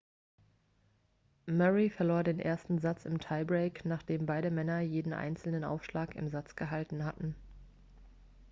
murray 1.45 1.87
verlor 1.91 2.23
den 2.23 2.39
ersten 2.39 2.79
satz 2.79 3.05
im 3.05 3.19
tiebreak 3.19 3.85
nachdem 3.85 4.25
beide 4.25 4.49
männer 4.49 4.79
jeden 4.79 5.13
einzelnen 5.13 5.63
aufschlag 5.63 6.15
im 6.15 6.27
satz 6.27 6.55
gehalten 6.55 7.05
hatten 7.05 7.35